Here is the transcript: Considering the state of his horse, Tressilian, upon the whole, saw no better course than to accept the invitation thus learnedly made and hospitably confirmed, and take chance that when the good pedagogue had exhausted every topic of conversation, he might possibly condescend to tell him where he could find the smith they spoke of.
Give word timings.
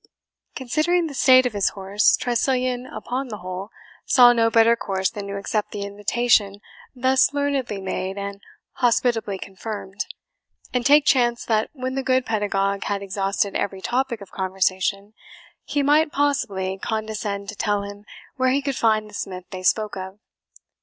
Considering 0.55 1.05
the 1.05 1.13
state 1.13 1.45
of 1.45 1.53
his 1.53 1.69
horse, 1.77 2.17
Tressilian, 2.17 2.87
upon 2.87 3.27
the 3.27 3.37
whole, 3.37 3.69
saw 4.03 4.33
no 4.33 4.49
better 4.49 4.75
course 4.75 5.11
than 5.11 5.27
to 5.27 5.37
accept 5.37 5.69
the 5.69 5.83
invitation 5.83 6.59
thus 6.95 7.35
learnedly 7.35 7.79
made 7.79 8.17
and 8.17 8.41
hospitably 8.77 9.37
confirmed, 9.37 10.07
and 10.73 10.83
take 10.87 11.05
chance 11.05 11.45
that 11.45 11.69
when 11.73 11.93
the 11.93 12.01
good 12.01 12.25
pedagogue 12.25 12.85
had 12.85 13.03
exhausted 13.03 13.53
every 13.55 13.79
topic 13.79 14.21
of 14.21 14.31
conversation, 14.31 15.13
he 15.65 15.83
might 15.83 16.11
possibly 16.11 16.79
condescend 16.79 17.47
to 17.49 17.55
tell 17.55 17.83
him 17.83 18.03
where 18.37 18.49
he 18.49 18.63
could 18.63 18.75
find 18.75 19.07
the 19.07 19.13
smith 19.13 19.45
they 19.51 19.61
spoke 19.61 19.95
of. 19.95 20.17